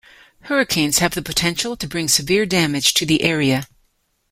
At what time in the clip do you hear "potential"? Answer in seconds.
1.21-1.77